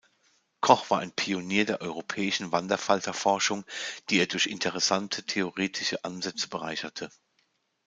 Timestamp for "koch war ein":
0.61-1.11